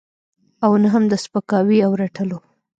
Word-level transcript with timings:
او 0.65 0.71
نه 0.81 0.87
هم 0.93 1.03
د 1.11 1.13
سپکاوي 1.23 1.79
او 1.85 1.91
رټلو. 2.01 2.37